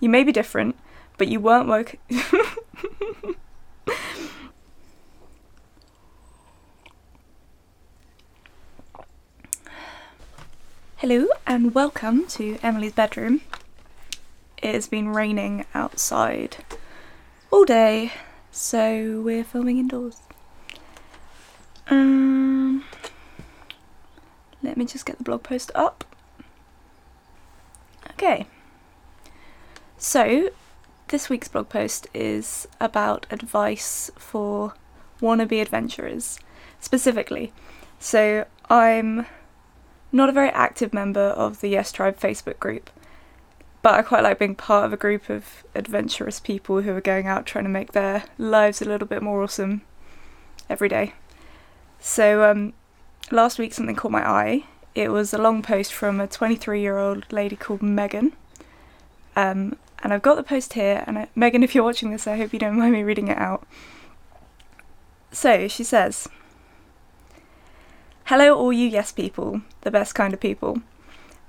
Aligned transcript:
You 0.00 0.08
may 0.08 0.22
be 0.22 0.30
different, 0.30 0.76
but 1.16 1.26
you 1.26 1.40
weren't 1.40 1.66
woke. 1.66 1.96
Hello 10.98 11.26
and 11.46 11.74
welcome 11.74 12.26
to 12.28 12.58
Emily's 12.62 12.92
bedroom. 12.92 13.40
It 14.62 14.72
has 14.74 14.86
been 14.86 15.08
raining 15.08 15.64
outside 15.74 16.58
all 17.50 17.64
day, 17.64 18.12
so 18.52 19.20
we're 19.24 19.42
filming 19.42 19.78
indoors. 19.78 20.20
Um, 21.90 22.84
let 24.62 24.76
me 24.76 24.84
just 24.84 25.06
get 25.06 25.18
the 25.18 25.24
blog 25.24 25.42
post 25.42 25.72
up. 25.74 26.04
Okay. 28.12 28.46
So, 30.00 30.50
this 31.08 31.28
week's 31.28 31.48
blog 31.48 31.70
post 31.70 32.06
is 32.14 32.68
about 32.80 33.26
advice 33.30 34.12
for 34.16 34.74
wannabe 35.20 35.60
adventurers, 35.60 36.38
specifically. 36.78 37.52
So, 37.98 38.46
I'm 38.70 39.26
not 40.12 40.28
a 40.28 40.32
very 40.32 40.50
active 40.50 40.94
member 40.94 41.20
of 41.20 41.60
the 41.60 41.68
Yes 41.68 41.90
Tribe 41.90 42.16
Facebook 42.16 42.60
group, 42.60 42.90
but 43.82 43.94
I 43.94 44.02
quite 44.02 44.22
like 44.22 44.38
being 44.38 44.54
part 44.54 44.84
of 44.84 44.92
a 44.92 44.96
group 44.96 45.28
of 45.28 45.64
adventurous 45.74 46.38
people 46.38 46.82
who 46.82 46.94
are 46.94 47.00
going 47.00 47.26
out 47.26 47.44
trying 47.44 47.64
to 47.64 47.70
make 47.70 47.90
their 47.90 48.22
lives 48.38 48.80
a 48.80 48.84
little 48.84 49.08
bit 49.08 49.20
more 49.20 49.42
awesome 49.42 49.82
every 50.70 50.88
day. 50.88 51.14
So, 51.98 52.48
um, 52.48 52.72
last 53.32 53.58
week 53.58 53.74
something 53.74 53.96
caught 53.96 54.12
my 54.12 54.24
eye. 54.24 54.64
It 54.94 55.10
was 55.10 55.34
a 55.34 55.38
long 55.38 55.60
post 55.60 55.92
from 55.92 56.20
a 56.20 56.28
23 56.28 56.80
year 56.80 56.98
old 56.98 57.26
lady 57.32 57.56
called 57.56 57.82
Megan. 57.82 58.34
Um, 59.34 59.76
and 60.02 60.12
I've 60.12 60.22
got 60.22 60.36
the 60.36 60.42
post 60.42 60.74
here, 60.74 61.04
and 61.06 61.18
I, 61.18 61.28
Megan, 61.34 61.62
if 61.64 61.74
you're 61.74 61.84
watching 61.84 62.10
this, 62.10 62.26
I 62.26 62.36
hope 62.36 62.52
you 62.52 62.58
don't 62.58 62.78
mind 62.78 62.92
me 62.92 63.02
reading 63.02 63.28
it 63.28 63.38
out. 63.38 63.66
So, 65.30 65.68
she 65.68 65.84
says, 65.84 66.28
Hello, 68.24 68.56
all 68.56 68.72
you 68.72 68.86
yes 68.86 69.12
people, 69.12 69.62
the 69.82 69.90
best 69.90 70.14
kind 70.14 70.34
of 70.34 70.40
people. 70.40 70.82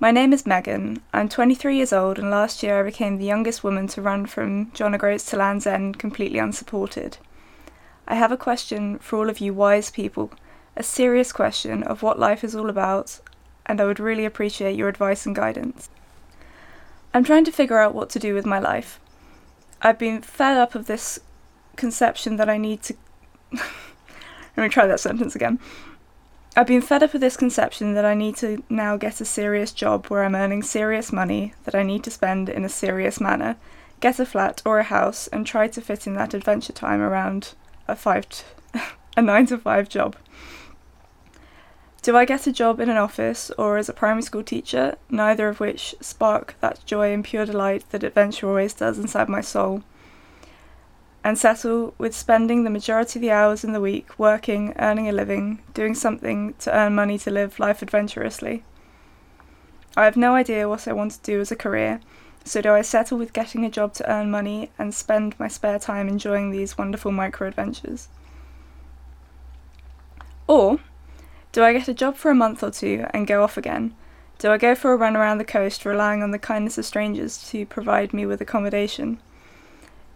My 0.02 0.11
name 0.11 0.31
is 0.31 0.45
Megan. 0.45 1.02
I'm 1.11 1.28
23 1.28 1.75
years 1.75 1.91
old, 1.91 2.17
and 2.17 2.30
last 2.30 2.64
year 2.64 2.80
I 2.80 2.83
became 2.83 3.17
the 3.17 3.25
youngest 3.25 3.66
woman 3.66 3.88
to 3.88 4.02
run 4.02 4.25
from 4.28 4.72
John 4.72 4.95
O'Groats 4.95 5.25
to 5.25 5.36
Land's 5.36 5.67
End 5.67 6.00
completely 6.00 6.39
unsupported. 6.39 7.17
I 8.08 8.16
have 8.16 8.31
a 8.31 8.38
question 8.38 8.97
for 9.00 9.19
all 9.19 9.30
of 9.30 9.39
you 9.39 9.53
wise 9.53 9.91
people, 9.91 10.31
a 10.78 10.84
serious 10.84 11.34
question 11.34 11.84
of 11.84 12.02
what 12.02 12.17
life 12.17 12.45
is 12.45 12.56
all 12.56 12.69
about, 12.69 13.19
and 13.66 13.81
I 13.81 13.86
would 13.86 14.00
really 14.00 14.23
appreciate 14.23 14.78
your 14.78 14.88
advice 14.88 15.25
and 15.25 15.36
guidance. 15.36 15.89
I'm 17.13 17.23
trying 17.23 17.45
to 17.45 17.52
figure 17.52 17.79
out 17.79 17.95
what 17.95 18.09
to 18.11 18.19
do 18.19 18.33
with 18.33 18.45
my 18.45 18.59
life. 18.59 18.99
I've 19.81 19.97
been 19.97 20.21
fed 20.21 20.57
up 20.57 20.75
of 20.75 20.85
this 20.85 21.19
conception 21.75 22.35
that 22.35 22.49
I 22.49 22.57
need 22.57 22.83
to. 22.83 22.95
Let 23.51 24.63
me 24.63 24.69
try 24.69 24.85
that 24.85 24.99
sentence 24.99 25.35
again. 25.35 25.59
I've 26.55 26.67
been 26.67 26.81
fed 26.81 27.03
up 27.03 27.13
with 27.13 27.21
this 27.21 27.38
conception 27.38 27.93
that 27.93 28.05
I 28.05 28.13
need 28.13 28.35
to 28.38 28.63
now 28.69 28.97
get 28.97 29.21
a 29.21 29.25
serious 29.25 29.71
job 29.71 30.07
where 30.07 30.23
I'm 30.23 30.35
earning 30.35 30.61
serious 30.61 31.13
money 31.13 31.53
that 31.63 31.75
I 31.75 31.83
need 31.83 32.03
to 32.03 32.11
spend 32.11 32.49
in 32.49 32.66
a 32.66 32.69
serious 32.69 33.21
manner, 33.21 33.55
get 34.01 34.19
a 34.19 34.25
flat 34.25 34.61
or 34.66 34.79
a 34.79 34.83
house, 34.83 35.27
and 35.27 35.45
try 35.45 35.67
to 35.67 35.81
fit 35.81 36.05
in 36.05 36.16
that 36.16 36.33
adventure 36.33 36.73
time 36.73 37.01
around 37.01 37.53
a 37.88 37.95
five, 37.95 38.25
a 39.17 39.21
nine 39.21 39.45
to 39.47 39.57
five 39.57 39.89
job. 39.89 40.16
Do 42.02 42.16
I 42.16 42.23
get 42.23 42.47
a 42.47 42.53
job 42.53 42.80
in 42.80 42.89
an 42.89 42.95
office 42.95 43.52
or 43.58 43.78
as 43.78 43.89
a 43.89 43.94
primary 43.94 44.22
school 44.22 44.44
teacher, 44.44 44.97
neither 45.09 45.50
of 45.50 45.59
which 45.59 45.95
spark 46.00 46.56
that 46.61 46.86
joy 46.86 47.11
and 47.14 47.25
pure 47.25 47.45
delight 47.45 47.83
that 47.89 48.06
adventure 48.06 48.47
always 48.47 48.73
does 48.73 48.97
inside 48.97 49.28
my 49.28 49.41
soul? 49.41 49.83
And 51.25 51.38
settle 51.38 51.94
with 51.97 52.16
spending 52.16 52.64
the 52.64 52.69
majority 52.69 53.19
of 53.19 53.22
the 53.22 53.31
hours 53.31 53.66
in 53.66 53.73
the 53.73 53.81
week 53.81 54.17
working, 54.17 54.73
earning 54.80 55.09
a 55.09 55.11
living, 55.11 55.61
doing 55.73 55.94
something 55.94 56.53
to 56.59 56.73
earn 56.73 56.96
money 56.96 57.18
to 57.19 57.31
live 57.31 57.59
life 57.59 57.81
adventurously. 57.81 58.63
I 59.97 60.06
have 60.06 60.16
no 60.16 60.35
idea 60.35 60.69
what 60.69 60.88
I 60.88 60.94
want 60.94 61.12
to 61.12 61.22
do 61.22 61.41
as 61.41 61.52
a 61.52 61.57
career, 61.57 62.00
so 62.46 62.62
do 62.62 62.72
I 62.72 62.81
settle 62.81 63.18
with 63.18 63.34
getting 63.34 63.66
a 63.66 63.69
job 63.69 63.94
to 63.96 64.09
earn 64.09 64.31
money 64.31 64.72
and 64.79 64.94
spend 64.94 65.38
my 65.38 65.50
spare 65.50 65.79
time 65.79 66.07
enjoying 66.07 66.52
these 66.52 66.78
wonderful 66.78 67.12
micro 67.12 67.50
adventures? 67.50 68.07
Or 70.47 70.79
do 71.51 71.63
I 71.63 71.73
get 71.73 71.87
a 71.87 71.93
job 71.93 72.15
for 72.15 72.29
a 72.29 72.35
month 72.35 72.61
or 72.61 72.69
two 72.69 73.05
and 73.11 73.25
go 73.25 73.43
off 73.43 73.57
again? 73.57 73.95
Do 74.37 74.51
I 74.51 74.57
go 74.57 74.75
for 74.75 74.93
a 74.93 74.97
run 74.97 75.17
around 75.17 75.39
the 75.39 75.43
coast 75.43 75.83
relying 75.83 76.21
on 76.21 76.31
the 76.31 76.39
kindness 76.39 76.77
of 76.77 76.85
strangers 76.85 77.49
to 77.49 77.65
provide 77.65 78.13
me 78.13 78.25
with 78.25 78.39
accommodation? 78.39 79.19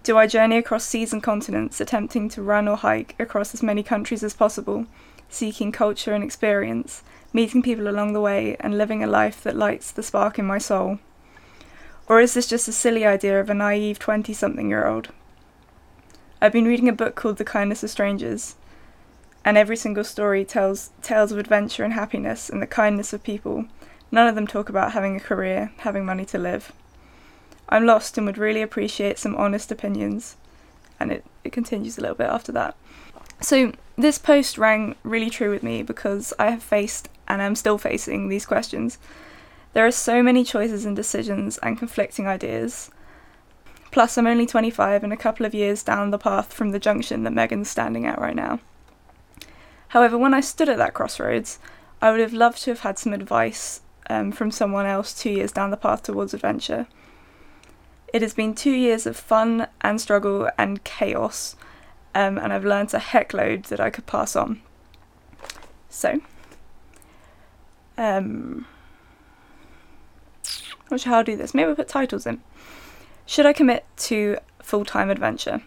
Do 0.04 0.18
I 0.18 0.28
journey 0.28 0.58
across 0.58 0.86
seas 0.86 1.12
and 1.12 1.24
continents, 1.24 1.82
attempting 1.82 2.30
to 2.30 2.44
run 2.44 2.68
or 2.68 2.78
hike 2.78 3.16
across 3.18 3.54
as 3.54 3.64
many 3.64 3.82
countries 3.82 4.24
as 4.24 4.34
possible, 4.34 4.86
seeking 5.28 5.72
culture 5.72 6.14
and 6.14 6.24
experience, 6.24 7.04
meeting 7.34 7.64
people 7.64 7.88
along 7.88 8.14
the 8.14 8.22
way, 8.22 8.56
and 8.60 8.78
living 8.78 9.04
a 9.04 9.08
life 9.08 9.42
that 9.42 9.56
lights 9.56 9.92
the 9.92 10.04
spark 10.04 10.38
in 10.38 10.46
my 10.46 10.60
soul? 10.60 11.00
Or 12.08 12.22
is 12.22 12.36
this 12.36 12.48
just 12.48 12.68
a 12.68 12.74
silly 12.74 13.06
idea 13.06 13.40
of 13.40 13.50
a 13.50 13.54
naive 13.54 13.98
20 13.98 14.34
something 14.34 14.70
year 14.70 14.86
old? 14.86 15.10
I've 16.42 16.54
been 16.54 16.66
reading 16.66 16.90
a 16.90 16.94
book 16.94 17.16
called 17.16 17.38
The 17.38 17.46
Kindness 17.46 17.84
of 17.84 17.90
Strangers 17.90 18.56
and 19.46 19.58
every 19.58 19.76
single 19.76 20.04
story 20.04 20.46
tells 20.46 20.92
tales 21.02 21.32
of 21.32 21.38
adventure 21.38 21.84
and 21.84 21.94
happiness 21.94 22.50
and 22.50 22.62
the 22.62 22.68
kindness 22.68 23.14
of 23.14 23.24
people. 23.24 23.66
None 24.12 24.28
of 24.28 24.36
them 24.36 24.48
talk 24.48 24.70
about 24.70 24.94
having 24.94 25.16
a 25.16 25.20
career, 25.20 25.72
having 25.80 26.06
money 26.06 26.26
to 26.26 26.38
live. 26.38 26.72
I'm 27.68 27.86
lost 27.86 28.18
and 28.18 28.28
would 28.28 28.38
really 28.38 28.62
appreciate 28.62 29.18
some 29.18 29.36
honest 29.36 29.72
opinions. 29.72 30.38
And 31.00 31.12
it, 31.12 31.26
it 31.44 31.52
continues 31.52 31.98
a 31.98 32.02
little 32.02 32.16
bit 32.16 32.30
after 32.30 32.52
that. 32.52 32.76
So, 33.42 33.74
this 33.98 34.18
post 34.18 34.58
rang 34.58 34.96
really 35.04 35.30
true 35.30 35.52
with 35.52 35.64
me 35.64 35.84
because 35.84 36.34
I 36.40 36.50
have 36.52 36.64
faced 36.64 37.10
and 37.28 37.42
am 37.42 37.56
still 37.56 37.78
facing 37.78 38.30
these 38.30 38.46
questions. 38.46 38.98
There 39.74 39.86
are 39.86 39.92
so 39.92 40.22
many 40.24 40.44
choices 40.44 40.86
and 40.86 40.96
decisions 40.96 41.58
and 41.58 41.78
conflicting 41.78 42.28
ideas. 42.28 42.92
Plus, 43.92 44.18
I'm 44.18 44.28
only 44.28 44.46
25 44.46 45.04
and 45.04 45.12
a 45.12 45.18
couple 45.18 45.46
of 45.46 45.54
years 45.54 45.84
down 45.84 46.12
the 46.12 46.18
path 46.18 46.54
from 46.54 46.72
the 46.72 46.80
junction 46.80 47.24
that 47.24 47.34
Megan's 47.34 47.70
standing 47.70 48.06
at 48.06 48.20
right 48.20 48.36
now. 48.36 48.60
However, 49.94 50.18
when 50.18 50.34
I 50.34 50.42
stood 50.42 50.70
at 50.70 50.80
that 50.80 50.96
crossroads, 50.96 51.60
I 52.02 52.10
would 52.10 52.20
have 52.20 52.34
loved 52.34 52.64
to 52.64 52.72
have 52.72 52.80
had 52.80 52.98
some 52.98 53.14
advice 53.14 53.82
um, 54.10 54.32
from 54.32 54.50
someone 54.50 54.88
else 54.88 55.14
two 55.14 55.30
years 55.30 55.52
down 55.52 55.70
the 55.70 55.78
path 55.78 56.02
towards 56.02 56.34
adventure. 56.34 56.88
It 58.12 58.24
has 58.24 58.34
been 58.34 58.56
two 58.56 58.72
years 58.72 59.06
of 59.06 59.16
fun 59.16 59.68
and 59.82 60.02
struggle 60.02 60.50
and 60.58 60.84
chaos, 60.84 61.56
um, 62.16 62.40
and 62.40 62.52
I've 62.52 62.66
learnt 62.66 62.96
a 62.96 62.98
heckload 62.98 63.66
that 63.66 63.80
I 63.80 63.92
could 63.92 64.08
pass 64.08 64.36
on. 64.36 64.64
So, 65.90 66.22
um, 67.96 68.66
not 70.90 71.02
sure 71.02 71.12
how 71.12 71.20
I'll 71.20 71.24
do 71.24 71.38
this. 71.38 71.54
Maybe 71.54 71.70
I'll 71.70 71.76
put 71.76 71.88
titles 71.88 72.26
in. 72.26 72.42
Should 73.28 73.46
I 73.46 73.54
commit 73.54 73.86
to 73.98 74.40
full 74.60 74.86
time 74.86 75.12
adventure? 75.12 75.62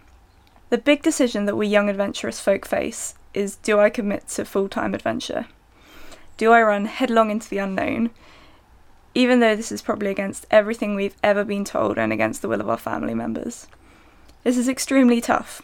The 0.71 0.79
big 0.79 1.05
decision 1.05 1.45
that 1.45 1.55
we 1.55 1.69
young 1.69 1.89
adventurous 1.89 2.41
folk 2.41 2.67
face 2.67 3.15
is 3.37 3.57
do 3.57 3.79
I 3.79 3.91
commit 3.91 4.29
to 4.29 4.45
full 4.45 4.69
time 4.69 4.95
adventure? 4.95 5.47
Do 6.37 6.53
I 6.53 6.63
run 6.63 6.87
headlong 6.87 7.31
into 7.31 7.49
the 7.49 7.59
unknown, 7.59 8.11
even 9.15 9.41
though 9.41 9.57
this 9.57 9.73
is 9.73 9.83
probably 9.83 10.11
against 10.11 10.47
everything 10.51 10.95
we've 10.95 11.17
ever 11.23 11.45
been 11.45 11.65
told 11.65 11.99
and 11.99 12.13
against 12.13 12.43
the 12.43 12.49
will 12.49 12.61
of 12.61 12.69
our 12.69 12.77
family 12.77 13.15
members? 13.15 13.67
This 14.43 14.57
is 14.57 14.69
extremely 14.69 15.21
tough. 15.21 15.63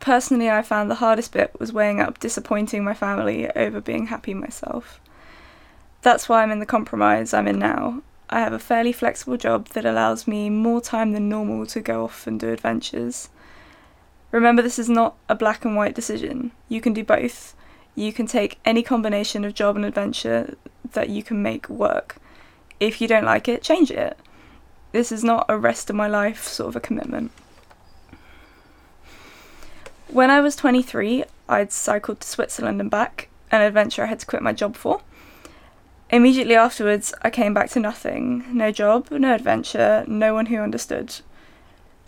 Personally, 0.00 0.50
I 0.50 0.62
found 0.62 0.90
the 0.90 0.96
hardest 0.96 1.32
bit 1.32 1.58
was 1.60 1.72
weighing 1.72 2.00
up 2.00 2.18
disappointing 2.18 2.82
my 2.82 2.94
family 2.94 3.50
over 3.54 3.80
being 3.80 4.06
happy 4.06 4.32
myself. 4.32 5.00
That's 6.02 6.28
why 6.28 6.42
I'm 6.42 6.50
in 6.50 6.60
the 6.60 6.66
compromise 6.66 7.34
I'm 7.34 7.46
in 7.46 7.58
now. 7.58 8.02
I 8.30 8.40
have 8.40 8.54
a 8.54 8.58
fairly 8.58 8.92
flexible 8.92 9.36
job 9.36 9.68
that 9.68 9.84
allows 9.84 10.26
me 10.26 10.48
more 10.48 10.80
time 10.80 11.12
than 11.12 11.28
normal 11.28 11.66
to 11.66 11.80
go 11.80 12.04
off 12.04 12.26
and 12.26 12.40
do 12.40 12.50
adventures. 12.50 13.28
Remember, 14.32 14.62
this 14.62 14.78
is 14.78 14.88
not 14.88 15.16
a 15.28 15.34
black 15.34 15.64
and 15.64 15.76
white 15.76 15.94
decision. 15.94 16.52
You 16.68 16.80
can 16.80 16.92
do 16.92 17.04
both. 17.04 17.54
You 17.94 18.12
can 18.12 18.26
take 18.26 18.58
any 18.64 18.82
combination 18.82 19.44
of 19.44 19.54
job 19.54 19.76
and 19.76 19.84
adventure 19.84 20.56
that 20.92 21.08
you 21.08 21.22
can 21.22 21.42
make 21.42 21.68
work. 21.68 22.16
If 22.78 23.00
you 23.00 23.08
don't 23.08 23.24
like 23.24 23.48
it, 23.48 23.62
change 23.62 23.90
it. 23.90 24.16
This 24.92 25.12
is 25.12 25.22
not 25.22 25.46
a 25.48 25.58
rest 25.58 25.90
of 25.90 25.96
my 25.96 26.06
life 26.06 26.44
sort 26.44 26.68
of 26.68 26.76
a 26.76 26.80
commitment. 26.80 27.30
When 30.08 30.30
I 30.30 30.40
was 30.40 30.56
23, 30.56 31.24
I'd 31.48 31.72
cycled 31.72 32.20
to 32.20 32.28
Switzerland 32.28 32.80
and 32.80 32.90
back, 32.90 33.28
an 33.52 33.62
adventure 33.62 34.02
I 34.02 34.06
had 34.06 34.20
to 34.20 34.26
quit 34.26 34.42
my 34.42 34.52
job 34.52 34.74
for. 34.74 35.02
Immediately 36.10 36.56
afterwards, 36.56 37.14
I 37.22 37.30
came 37.30 37.54
back 37.54 37.70
to 37.70 37.80
nothing 37.80 38.44
no 38.52 38.72
job, 38.72 39.10
no 39.12 39.34
adventure, 39.34 40.04
no 40.08 40.34
one 40.34 40.46
who 40.46 40.56
understood. 40.56 41.14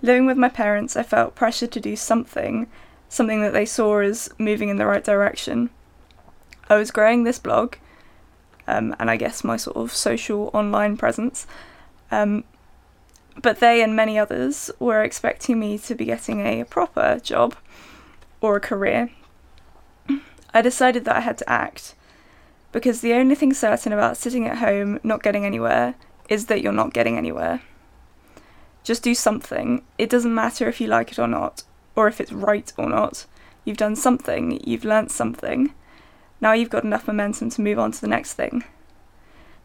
Living 0.02 0.26
with 0.26 0.36
my 0.36 0.48
parents, 0.48 0.96
I 0.96 1.04
felt 1.04 1.36
pressure 1.36 1.68
to 1.68 1.80
do 1.80 1.94
something, 1.94 2.66
something 3.08 3.40
that 3.42 3.52
they 3.52 3.64
saw 3.64 4.00
as 4.00 4.28
moving 4.36 4.68
in 4.68 4.76
the 4.76 4.86
right 4.86 5.04
direction. 5.04 5.70
I 6.68 6.76
was 6.76 6.90
growing 6.90 7.22
this 7.22 7.38
blog, 7.38 7.76
um, 8.66 8.96
and 8.98 9.08
I 9.08 9.16
guess 9.16 9.44
my 9.44 9.56
sort 9.56 9.76
of 9.76 9.92
social 9.92 10.50
online 10.52 10.96
presence. 10.96 11.46
Um, 12.10 12.44
but 13.40 13.60
they 13.60 13.80
and 13.80 13.94
many 13.94 14.18
others 14.18 14.70
were 14.78 15.02
expecting 15.02 15.60
me 15.60 15.78
to 15.78 15.94
be 15.94 16.04
getting 16.04 16.40
a 16.40 16.64
proper 16.64 17.20
job 17.22 17.54
or 18.40 18.56
a 18.56 18.60
career. 18.60 19.10
I 20.52 20.60
decided 20.60 21.04
that 21.04 21.16
I 21.16 21.20
had 21.20 21.38
to 21.38 21.48
act 21.48 21.94
because 22.72 23.00
the 23.00 23.12
only 23.14 23.34
thing 23.34 23.54
certain 23.54 23.92
about 23.92 24.16
sitting 24.16 24.46
at 24.46 24.58
home 24.58 24.98
not 25.02 25.22
getting 25.22 25.46
anywhere 25.46 25.94
is 26.28 26.46
that 26.46 26.60
you're 26.60 26.72
not 26.72 26.92
getting 26.92 27.16
anywhere. 27.16 27.62
Just 28.84 29.02
do 29.02 29.14
something. 29.14 29.82
It 29.98 30.10
doesn't 30.10 30.34
matter 30.34 30.68
if 30.68 30.80
you 30.80 30.88
like 30.88 31.12
it 31.12 31.18
or 31.18 31.28
not, 31.28 31.62
or 31.94 32.08
if 32.08 32.20
it's 32.20 32.32
right 32.32 32.72
or 32.76 32.88
not. 32.88 33.26
You've 33.64 33.76
done 33.76 33.96
something, 33.96 34.60
you've 34.64 34.84
learnt 34.84 35.10
something. 35.10 35.72
Now 36.40 36.52
you've 36.52 36.70
got 36.70 36.84
enough 36.84 37.06
momentum 37.06 37.50
to 37.50 37.60
move 37.60 37.78
on 37.78 37.92
to 37.92 38.00
the 38.00 38.08
next 38.08 38.34
thing. 38.34 38.64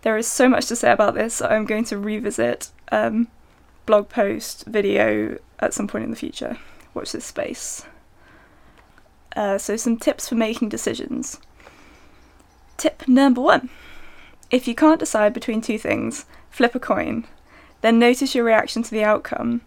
There 0.03 0.17
is 0.17 0.27
so 0.27 0.47
much 0.47 0.67
to 0.67 0.75
say 0.75 0.91
about 0.91 1.15
this, 1.15 1.41
I'm 1.41 1.65
going 1.65 1.85
to 1.85 1.97
revisit 1.97 2.69
um, 2.91 3.27
blog 3.85 4.09
post, 4.09 4.65
video 4.67 5.39
at 5.59 5.73
some 5.73 5.87
point 5.87 6.03
in 6.03 6.11
the 6.11 6.15
future. 6.15 6.57
Watch 6.93 7.11
this 7.11 7.25
space. 7.25 7.85
Uh, 9.35 9.57
so, 9.57 9.75
some 9.75 9.97
tips 9.97 10.29
for 10.29 10.35
making 10.35 10.69
decisions. 10.69 11.39
Tip 12.77 13.07
number 13.07 13.41
one 13.41 13.69
if 14.49 14.67
you 14.67 14.75
can't 14.75 14.99
decide 14.99 15.33
between 15.33 15.61
two 15.61 15.77
things, 15.77 16.25
flip 16.49 16.73
a 16.73 16.79
coin. 16.79 17.25
Then 17.81 17.99
notice 17.99 18.33
your 18.33 18.45
reaction 18.45 18.83
to 18.83 18.91
the 18.91 19.03
outcome. 19.03 19.61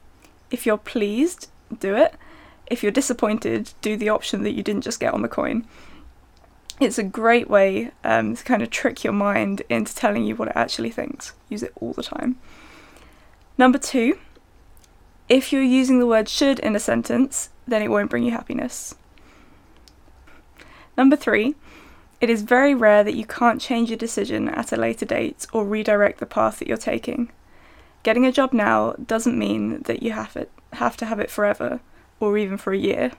If 0.51 0.67
you're 0.67 0.79
pleased, 0.79 1.49
do 1.79 1.95
it. 1.97 2.15
If 2.67 2.83
you're 2.83 2.93
disappointed, 2.93 3.73
do 3.81 3.97
the 3.97 4.09
option 4.09 4.43
that 4.43 4.53
you 4.53 4.63
didn't 4.63 4.83
just 4.83 5.01
get 5.01 5.15
on 5.15 5.23
the 5.23 5.29
coin. 5.29 5.67
It's 6.81 6.99
a 6.99 7.03
great 7.03 7.51
way 7.51 7.91
um, 8.05 8.37
to 8.37 8.45
kind 8.45 8.63
of 8.63 8.71
trick 8.71 9.05
your 9.05 9.13
mind 9.13 9.63
into 9.69 9.95
telling 9.95 10.25
you 10.25 10.35
what 10.35 10.49
it 10.49 10.57
actually 10.57 10.91
thinks. 10.91 11.35
Use 11.49 11.63
it 11.63 11.73
all 11.77 11.93
the 11.93 12.03
time. 12.03 12.37
Number 13.59 13.77
two, 13.77 14.19
if 15.29 15.53
you're 15.53 15.63
using 15.63 15.99
the 15.99 16.07
word 16.07 16.29
should 16.29 16.59
in 16.59 16.75
a 16.75 16.81
sentence, 16.81 17.51
then 17.69 17.83
it 17.83 17.91
won't 17.91 18.11
bring 18.11 18.25
you 18.25 18.31
happiness. 18.31 18.95
Number 20.97 21.17
three, 21.17 21.55
it 22.21 22.31
is 22.31 22.43
very 22.43 22.75
rare 22.75 23.05
that 23.05 23.15
you 23.15 23.25
can't 23.25 23.61
change 23.61 23.91
your 23.91 23.97
decision 23.97 24.49
at 24.49 24.73
a 24.73 24.77
later 24.77 25.05
date 25.05 25.47
or 25.53 25.65
redirect 25.65 26.19
the 26.19 26.27
path 26.27 26.59
that 26.59 26.69
you're 26.69 26.77
taking. 26.77 27.31
Getting 28.03 28.25
a 28.25 28.33
job 28.33 28.53
now 28.53 28.95
doesn't 29.05 29.39
mean 29.39 29.83
that 29.83 30.03
you 30.03 30.13
have 30.13 30.37
it 30.37 30.51
have 30.75 30.97
to 30.97 31.07
have 31.07 31.21
it 31.21 31.31
forever 31.31 31.81
or 32.21 32.39
even 32.39 32.57
for 32.57 32.73
a 32.73 32.79
year. 32.79 33.13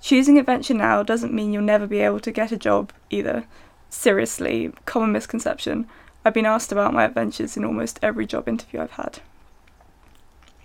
Choosing 0.00 0.38
adventure 0.38 0.74
now 0.74 1.02
doesn't 1.02 1.32
mean 1.32 1.52
you'll 1.52 1.62
never 1.62 1.86
be 1.86 2.00
able 2.00 2.20
to 2.20 2.30
get 2.30 2.52
a 2.52 2.56
job 2.56 2.92
either. 3.10 3.44
Seriously, 3.88 4.72
common 4.84 5.12
misconception. 5.12 5.88
I've 6.24 6.34
been 6.34 6.46
asked 6.46 6.72
about 6.72 6.94
my 6.94 7.04
adventures 7.04 7.56
in 7.56 7.64
almost 7.64 7.98
every 8.02 8.26
job 8.26 8.48
interview 8.48 8.80
I've 8.80 8.92
had. 8.92 9.20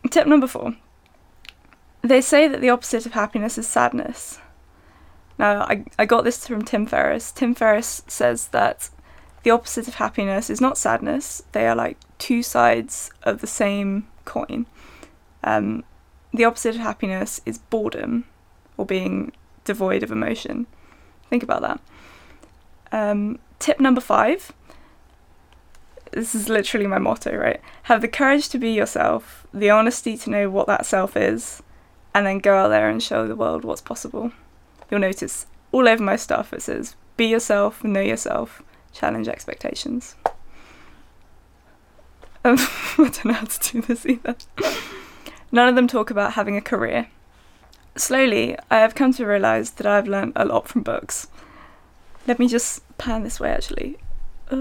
Tip 0.10 0.28
number 0.28 0.48
four. 0.48 0.75
They 2.01 2.22
say 2.22 2.48
that 2.48 2.60
the 2.60 2.69
opposite 2.69 3.06
of 3.06 3.13
happiness 3.13 3.57
is 3.57 3.68
sadness. 3.68 4.39
Now, 5.39 5.62
I, 5.62 5.86
I 5.98 6.06
got 6.06 6.25
this 6.25 6.46
from 6.46 6.63
Tim 6.63 6.86
Ferriss. 6.86 7.31
Tim 7.31 7.56
Ferriss 7.56 8.04
says 8.07 8.48
that 8.48 8.89
the 9.44 9.51
opposite 9.51 9.88
of 9.88 9.95
happiness 9.95 10.50
is 10.50 10.62
not 10.62 10.78
sadness, 10.78 11.44
they 11.51 11.68
are 11.68 11.75
like 11.75 11.98
two 12.18 12.42
sides 12.42 13.12
of 13.24 13.42
the 13.42 13.48
same 13.48 14.07
coin. 14.25 14.66
Um, 15.44 15.84
the 16.34 16.45
opposite 16.45 16.75
of 16.75 16.81
happiness 16.81 17.42
is 17.45 17.57
boredom 17.57 18.25
or 18.78 18.86
being 18.86 19.31
devoid 19.66 20.04
of 20.04 20.12
emotion. 20.12 20.66
Think 21.30 21.44
about 21.44 21.62
that. 21.62 21.80
Um, 22.92 23.40
tip 23.60 23.80
number 23.80 24.01
five 24.01 24.51
this 26.13 26.36
is 26.36 26.48
literally 26.48 26.88
my 26.88 27.00
motto, 27.00 27.36
right? 27.36 27.60
Have 27.84 28.01
the 28.01 28.07
courage 28.07 28.50
to 28.50 28.60
be 28.60 28.72
yourself, 28.72 29.48
the 29.54 29.69
honesty 29.69 30.16
to 30.18 30.30
know 30.30 30.50
what 30.50 30.68
that 30.68 30.86
self 30.86 31.18
is, 31.18 31.62
and 32.13 32.25
then 32.25 32.39
go 32.39 32.56
out 32.56 32.69
there 32.69 32.89
and 32.89 33.01
show 33.01 33.28
the 33.28 33.36
world 33.36 33.66
what's 33.66 33.81
possible. 33.81 34.31
You'll 34.89 35.00
notice 35.00 35.48
all 35.72 35.88
over 35.89 36.04
my 36.04 36.16
stuff 36.16 36.54
it 36.54 36.62
says 36.62 36.96
be 37.18 37.25
yourself, 37.25 37.84
know 37.84 38.01
yourself, 38.01 38.62
challenge 38.94 39.28
expectations. 39.28 40.16
Um, 42.45 42.56
I 42.60 42.95
don't 42.98 43.25
know 43.25 43.34
how 43.34 43.45
to 43.45 43.72
do 43.72 43.81
this 43.81 44.06
either. 44.06 44.36
None 45.51 45.68
of 45.68 45.75
them 45.75 45.88
talk 45.88 46.10
about 46.10 46.34
having 46.34 46.56
a 46.56 46.62
career. 46.62 47.07
Slowly, 47.95 48.57
I 48.72 48.78
have 48.78 48.95
come 48.95 49.13
to 49.13 49.25
realise 49.25 49.69
that 49.72 49.86
I've 49.86 50.07
learnt 50.07 50.34
a 50.36 50.45
lot 50.45 50.68
from 50.68 50.81
books. 50.81 51.28
Let 52.28 52.40
me 52.40 52.48
just 52.48 52.81
pan 52.98 53.24
this 53.24 53.40
way 53.40 53.51
actually. 53.51 53.98
A 54.50 54.56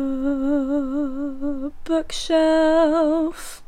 bookshelf. 1.84 3.62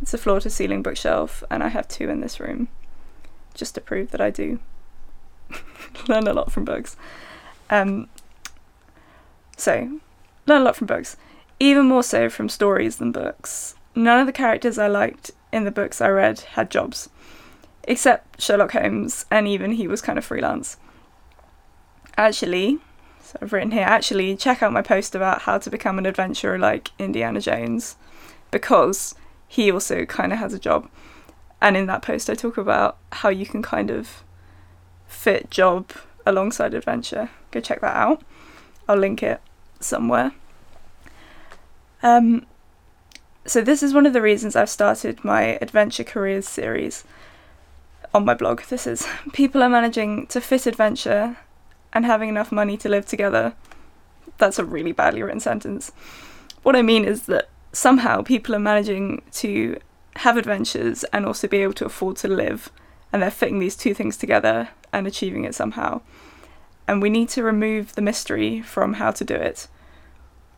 It's 0.00 0.14
a 0.14 0.18
floor 0.18 0.40
to 0.40 0.48
ceiling 0.48 0.82
bookshelf, 0.82 1.44
and 1.50 1.62
I 1.62 1.68
have 1.68 1.86
two 1.86 2.08
in 2.08 2.20
this 2.20 2.40
room, 2.40 2.68
just 3.52 3.74
to 3.74 3.82
prove 3.82 4.12
that 4.12 4.20
I 4.20 4.30
do 4.30 4.60
learn 6.08 6.26
a 6.26 6.32
lot 6.32 6.50
from 6.50 6.64
books. 6.64 6.96
Um, 7.68 8.08
so, 9.60 10.00
learn 10.46 10.62
a 10.62 10.64
lot 10.64 10.76
from 10.76 10.86
books, 10.86 11.16
even 11.58 11.86
more 11.86 12.02
so 12.02 12.28
from 12.28 12.48
stories 12.48 12.96
than 12.96 13.12
books. 13.12 13.74
None 13.94 14.20
of 14.20 14.26
the 14.26 14.32
characters 14.32 14.78
I 14.78 14.86
liked 14.86 15.30
in 15.52 15.64
the 15.64 15.70
books 15.70 16.00
I 16.00 16.08
read 16.08 16.40
had 16.40 16.70
jobs, 16.70 17.10
except 17.84 18.40
Sherlock 18.40 18.72
Holmes, 18.72 19.26
and 19.30 19.46
even 19.46 19.72
he 19.72 19.86
was 19.86 20.00
kind 20.00 20.18
of 20.18 20.24
freelance. 20.24 20.76
Actually, 22.16 22.78
so 23.22 23.38
I've 23.42 23.52
written 23.52 23.72
here, 23.72 23.84
actually, 23.84 24.36
check 24.36 24.62
out 24.62 24.72
my 24.72 24.82
post 24.82 25.14
about 25.14 25.42
how 25.42 25.58
to 25.58 25.70
become 25.70 25.98
an 25.98 26.06
adventurer 26.06 26.58
like 26.58 26.90
Indiana 26.98 27.40
Jones, 27.40 27.96
because 28.50 29.14
he 29.46 29.70
also 29.70 30.04
kind 30.04 30.32
of 30.32 30.38
has 30.38 30.54
a 30.54 30.58
job. 30.58 30.88
And 31.60 31.76
in 31.76 31.86
that 31.86 32.02
post, 32.02 32.30
I 32.30 32.34
talk 32.34 32.56
about 32.56 32.96
how 33.12 33.28
you 33.28 33.44
can 33.44 33.62
kind 33.62 33.90
of 33.90 34.24
fit 35.06 35.50
job 35.50 35.90
alongside 36.24 36.72
adventure. 36.72 37.30
Go 37.50 37.60
check 37.60 37.80
that 37.80 37.96
out. 37.96 38.22
I'll 38.88 38.96
link 38.96 39.22
it 39.22 39.40
somewhere. 39.80 40.32
Um, 42.02 42.46
so, 43.46 43.60
this 43.60 43.82
is 43.82 43.94
one 43.94 44.06
of 44.06 44.12
the 44.12 44.22
reasons 44.22 44.54
I've 44.54 44.70
started 44.70 45.24
my 45.24 45.58
Adventure 45.60 46.04
Careers 46.04 46.48
series 46.48 47.04
on 48.14 48.24
my 48.24 48.34
blog. 48.34 48.62
This 48.62 48.86
is 48.86 49.06
people 49.32 49.62
are 49.62 49.68
managing 49.68 50.26
to 50.28 50.40
fit 50.40 50.66
adventure 50.66 51.36
and 51.92 52.04
having 52.04 52.28
enough 52.28 52.52
money 52.52 52.76
to 52.78 52.88
live 52.88 53.06
together. 53.06 53.54
That's 54.38 54.58
a 54.58 54.64
really 54.64 54.92
badly 54.92 55.22
written 55.22 55.40
sentence. 55.40 55.92
What 56.62 56.76
I 56.76 56.82
mean 56.82 57.04
is 57.04 57.22
that 57.22 57.48
somehow 57.72 58.22
people 58.22 58.54
are 58.54 58.60
managing 58.60 59.22
to 59.32 59.78
have 60.16 60.36
adventures 60.36 61.04
and 61.04 61.24
also 61.24 61.48
be 61.48 61.58
able 61.58 61.72
to 61.74 61.86
afford 61.86 62.16
to 62.18 62.28
live, 62.28 62.70
and 63.12 63.22
they're 63.22 63.30
fitting 63.30 63.58
these 63.58 63.76
two 63.76 63.94
things 63.94 64.16
together 64.16 64.68
and 64.92 65.06
achieving 65.06 65.44
it 65.44 65.54
somehow. 65.54 66.00
And 66.86 67.00
we 67.00 67.10
need 67.10 67.28
to 67.30 67.42
remove 67.42 67.94
the 67.94 68.02
mystery 68.02 68.60
from 68.60 68.94
how 68.94 69.12
to 69.12 69.24
do 69.24 69.34
it, 69.34 69.68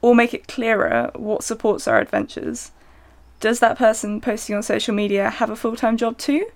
or 0.02 0.14
make 0.14 0.34
it 0.34 0.48
clearer 0.48 1.10
what 1.14 1.44
supports 1.44 1.88
our 1.88 2.00
adventures. 2.00 2.72
Does 3.40 3.60
that 3.60 3.78
person 3.78 4.20
posting 4.20 4.54
on 4.54 4.62
social 4.62 4.94
media 4.94 5.30
have 5.30 5.50
a 5.50 5.56
full 5.56 5.76
time 5.76 5.96
job 5.96 6.18
too? 6.18 6.46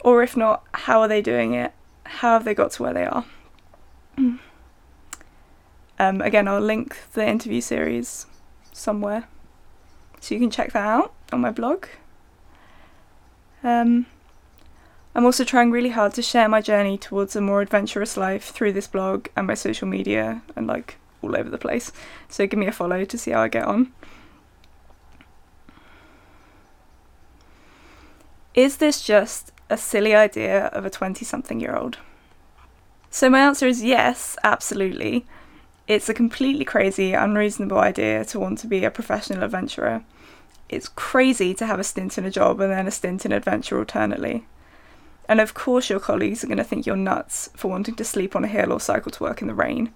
Or 0.00 0.22
if 0.22 0.36
not, 0.36 0.64
how 0.72 1.00
are 1.00 1.08
they 1.08 1.22
doing 1.22 1.54
it? 1.54 1.72
How 2.04 2.32
have 2.32 2.44
they 2.44 2.54
got 2.54 2.72
to 2.72 2.82
where 2.82 2.94
they 2.94 3.06
are? 3.06 3.24
Um, 6.00 6.20
again, 6.20 6.46
I'll 6.46 6.60
link 6.60 6.96
the 7.14 7.26
interview 7.26 7.60
series 7.60 8.26
somewhere, 8.72 9.26
so 10.20 10.32
you 10.32 10.40
can 10.40 10.48
check 10.48 10.72
that 10.72 10.86
out 10.86 11.12
on 11.32 11.40
my 11.40 11.50
blog. 11.50 11.86
Um, 13.64 14.06
I'm 15.14 15.24
also 15.24 15.42
trying 15.42 15.72
really 15.72 15.88
hard 15.88 16.14
to 16.14 16.22
share 16.22 16.48
my 16.48 16.60
journey 16.60 16.98
towards 16.98 17.34
a 17.34 17.40
more 17.40 17.60
adventurous 17.60 18.16
life 18.16 18.50
through 18.50 18.74
this 18.74 18.86
blog 18.86 19.26
and 19.34 19.48
my 19.48 19.54
social 19.54 19.88
media 19.88 20.42
and 20.54 20.68
like 20.68 20.98
all 21.22 21.36
over 21.36 21.50
the 21.50 21.58
place. 21.58 21.92
So 22.28 22.46
give 22.46 22.58
me 22.58 22.66
a 22.66 22.72
follow 22.72 23.04
to 23.04 23.18
see 23.18 23.32
how 23.32 23.42
I 23.42 23.48
get 23.48 23.64
on. 23.64 23.92
Is 28.54 28.78
this 28.78 29.02
just 29.02 29.52
a 29.70 29.76
silly 29.76 30.14
idea 30.14 30.66
of 30.66 30.84
a 30.84 30.90
20 30.90 31.24
something 31.24 31.60
year 31.60 31.76
old? 31.76 31.98
So 33.10 33.30
my 33.30 33.40
answer 33.40 33.66
is 33.66 33.82
yes, 33.82 34.36
absolutely. 34.42 35.26
It's 35.86 36.08
a 36.08 36.14
completely 36.14 36.64
crazy, 36.64 37.14
unreasonable 37.14 37.78
idea 37.78 38.24
to 38.26 38.38
want 38.38 38.58
to 38.58 38.66
be 38.66 38.84
a 38.84 38.90
professional 38.90 39.42
adventurer. 39.42 40.04
It's 40.68 40.88
crazy 40.88 41.54
to 41.54 41.66
have 41.66 41.80
a 41.80 41.84
stint 41.84 42.18
in 42.18 42.26
a 42.26 42.30
job 42.30 42.60
and 42.60 42.70
then 42.70 42.86
a 42.86 42.90
stint 42.90 43.24
in 43.24 43.32
adventure 43.32 43.78
alternately. 43.78 44.46
And 45.28 45.40
of 45.40 45.54
course, 45.54 45.88
your 45.88 46.00
colleagues 46.00 46.42
are 46.42 46.46
going 46.46 46.58
to 46.58 46.64
think 46.64 46.84
you're 46.84 46.96
nuts 46.96 47.50
for 47.54 47.68
wanting 47.68 47.94
to 47.96 48.04
sleep 48.04 48.34
on 48.34 48.44
a 48.44 48.48
hill 48.48 48.72
or 48.72 48.80
cycle 48.80 49.12
to 49.12 49.22
work 49.22 49.40
in 49.40 49.48
the 49.48 49.54
rain. 49.54 49.92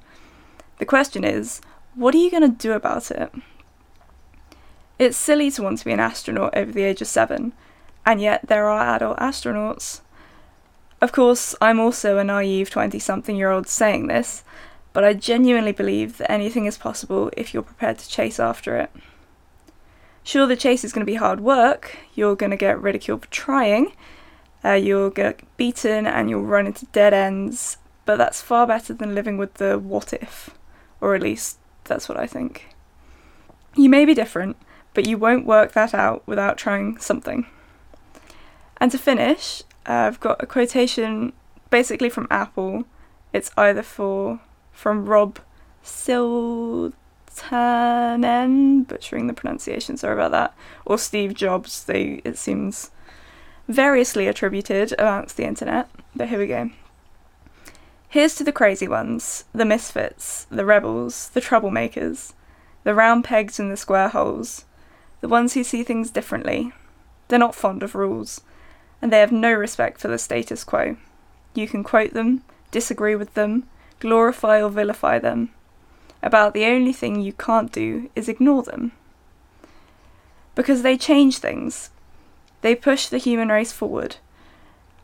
The 0.82 0.86
question 0.86 1.22
is, 1.22 1.60
what 1.94 2.12
are 2.12 2.18
you 2.18 2.28
going 2.28 2.42
to 2.42 2.48
do 2.48 2.72
about 2.72 3.12
it? 3.12 3.30
It's 4.98 5.16
silly 5.16 5.48
to 5.52 5.62
want 5.62 5.78
to 5.78 5.84
be 5.84 5.92
an 5.92 6.00
astronaut 6.00 6.56
over 6.56 6.72
the 6.72 6.82
age 6.82 7.00
of 7.00 7.06
seven, 7.06 7.52
and 8.04 8.20
yet 8.20 8.48
there 8.48 8.68
are 8.68 8.96
adult 8.96 9.16
astronauts. 9.18 10.00
Of 11.00 11.12
course, 11.12 11.54
I'm 11.60 11.78
also 11.78 12.18
a 12.18 12.24
naive 12.24 12.68
20 12.68 12.98
something 12.98 13.36
year 13.36 13.52
old 13.52 13.68
saying 13.68 14.08
this, 14.08 14.42
but 14.92 15.04
I 15.04 15.14
genuinely 15.14 15.70
believe 15.70 16.18
that 16.18 16.28
anything 16.28 16.66
is 16.66 16.78
possible 16.78 17.30
if 17.36 17.54
you're 17.54 17.62
prepared 17.62 17.98
to 17.98 18.08
chase 18.08 18.40
after 18.40 18.76
it. 18.76 18.90
Sure, 20.24 20.48
the 20.48 20.56
chase 20.56 20.82
is 20.82 20.92
going 20.92 21.06
to 21.06 21.12
be 21.12 21.14
hard 21.14 21.38
work, 21.38 21.96
you're 22.16 22.34
going 22.34 22.50
to 22.50 22.56
get 22.56 22.82
ridiculed 22.82 23.22
for 23.22 23.30
trying, 23.30 23.92
uh, 24.64 24.72
you'll 24.72 25.10
get 25.10 25.42
beaten, 25.56 26.08
and 26.08 26.28
you'll 26.28 26.42
run 26.42 26.66
into 26.66 26.86
dead 26.86 27.14
ends, 27.14 27.76
but 28.04 28.16
that's 28.16 28.42
far 28.42 28.66
better 28.66 28.92
than 28.92 29.14
living 29.14 29.38
with 29.38 29.54
the 29.54 29.78
what 29.78 30.12
if, 30.12 30.50
or 31.02 31.14
at 31.14 31.20
least 31.20 31.58
that's 31.84 32.08
what 32.08 32.16
I 32.18 32.26
think. 32.26 32.74
You 33.74 33.90
may 33.90 34.06
be 34.06 34.14
different, 34.14 34.56
but 34.94 35.06
you 35.06 35.18
won't 35.18 35.44
work 35.44 35.72
that 35.72 35.92
out 35.92 36.22
without 36.26 36.56
trying 36.56 36.96
something. 36.98 37.46
And 38.78 38.90
to 38.92 38.98
finish, 38.98 39.62
I've 39.84 40.20
got 40.20 40.42
a 40.42 40.46
quotation 40.46 41.34
basically 41.68 42.08
from 42.08 42.28
Apple. 42.30 42.84
It's 43.32 43.50
either 43.56 43.82
for 43.82 44.40
from 44.72 45.06
Rob 45.06 45.40
Siltanen, 45.84 46.94
butchering 48.86 49.26
the 49.26 49.34
pronunciation, 49.34 49.96
sorry 49.96 50.14
about 50.14 50.30
that, 50.30 50.54
or 50.86 50.98
Steve 50.98 51.34
Jobs. 51.34 51.84
They 51.84 52.22
it 52.24 52.38
seems 52.38 52.92
variously 53.68 54.28
attributed 54.28 54.94
amongst 54.98 55.36
the 55.36 55.44
internet. 55.44 55.88
But 56.14 56.28
here 56.28 56.38
we 56.38 56.46
go. 56.46 56.70
Here's 58.12 58.34
to 58.34 58.44
the 58.44 58.52
crazy 58.52 58.86
ones, 58.86 59.46
the 59.54 59.64
misfits, 59.64 60.44
the 60.50 60.66
rebels, 60.66 61.30
the 61.30 61.40
troublemakers, 61.40 62.34
the 62.84 62.94
round 62.94 63.24
pegs 63.24 63.58
in 63.58 63.70
the 63.70 63.76
square 63.78 64.08
holes, 64.08 64.66
the 65.22 65.28
ones 65.28 65.54
who 65.54 65.64
see 65.64 65.82
things 65.82 66.10
differently. 66.10 66.74
They're 67.28 67.38
not 67.38 67.54
fond 67.54 67.82
of 67.82 67.94
rules, 67.94 68.42
and 69.00 69.10
they 69.10 69.20
have 69.20 69.32
no 69.32 69.50
respect 69.50 69.98
for 69.98 70.08
the 70.08 70.18
status 70.18 70.62
quo. 70.62 70.98
You 71.54 71.66
can 71.66 71.82
quote 71.82 72.12
them, 72.12 72.44
disagree 72.70 73.16
with 73.16 73.32
them, 73.32 73.66
glorify 73.98 74.60
or 74.60 74.68
vilify 74.68 75.18
them. 75.18 75.48
About 76.22 76.52
the 76.52 76.66
only 76.66 76.92
thing 76.92 77.18
you 77.18 77.32
can't 77.32 77.72
do 77.72 78.10
is 78.14 78.28
ignore 78.28 78.62
them. 78.62 78.92
Because 80.54 80.82
they 80.82 80.98
change 80.98 81.38
things, 81.38 81.88
they 82.60 82.74
push 82.74 83.06
the 83.06 83.16
human 83.16 83.48
race 83.48 83.72
forward. 83.72 84.16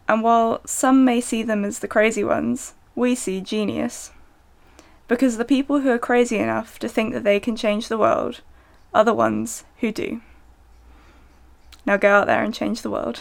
And 0.07 0.23
while 0.23 0.61
some 0.67 1.07
may 1.07 1.23
see 1.23 1.43
them 1.43 1.65
as 1.65 1.79
the 1.79 1.89
crazy 1.89 2.23
ones, 2.23 2.75
we 2.99 3.15
see 3.15 3.41
genius. 3.41 4.11
Because 5.07 5.37
the 5.37 5.45
people 5.45 5.81
who 5.81 5.91
are 5.91 5.99
crazy 5.99 6.39
enough 6.39 6.79
to 6.81 6.89
think 6.89 7.15
that 7.15 7.25
they 7.25 7.41
can 7.41 7.57
change 7.57 7.89
the 7.89 7.97
world 7.97 8.43
are 8.93 9.05
the 9.05 9.15
ones 9.15 9.65
who 9.79 9.91
do. 9.91 10.21
Now 11.87 11.97
go 11.97 12.11
out 12.11 12.27
there 12.27 12.43
and 12.43 12.53
change 12.53 12.83
the 12.83 12.91
world. 12.91 13.21